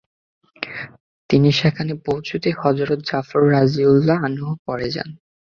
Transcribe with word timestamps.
তিনি 1.29 1.49
সেখানে 1.51 1.93
পৌঁছতেই 2.05 2.55
হযরত 2.61 2.99
জাফর 3.05 3.41
রাযিয়াল্লাহু 3.51 4.23
আনহু 4.25 4.51
পড়ে 4.65 4.87
যান। 4.89 5.09